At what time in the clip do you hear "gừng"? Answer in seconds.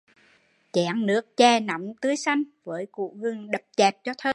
3.21-3.51